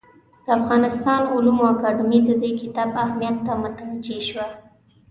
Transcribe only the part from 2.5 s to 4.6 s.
کتاب اهمیت ته متوجه شوه.